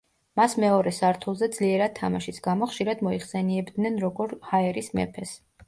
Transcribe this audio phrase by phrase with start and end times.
[0.39, 5.39] მას მეორე სართულზე ძლიერად თამაშის გამო, ხშირად მოიხსენიებდნენ, როგორ ჰაერის მეფეს.